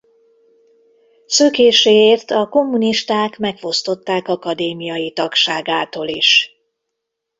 [1.25, 6.57] Szökéséért a kommunisták megfosztották akadémiai tagságától is.